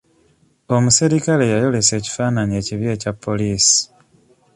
[0.75, 3.79] Omuserikale yayolesa ekifaananyi ekibi ekya poliisi.